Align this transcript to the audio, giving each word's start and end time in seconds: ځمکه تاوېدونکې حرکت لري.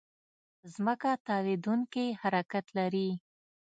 ځمکه 0.73 1.11
تاوېدونکې 1.27 2.05
حرکت 2.21 2.65
لري. 2.77 3.09